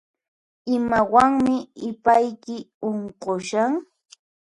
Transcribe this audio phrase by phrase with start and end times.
[0.75, 1.55] Imawanmi
[1.89, 2.57] ipayki
[2.89, 3.71] unqushan?